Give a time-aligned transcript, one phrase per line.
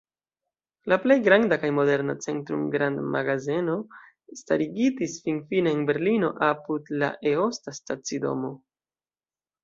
[0.91, 3.75] La plej granda kaj moderna Centrum-grandmagazeno
[4.39, 8.51] starigitis finfine en Berlino apud la Eosta stacidomo.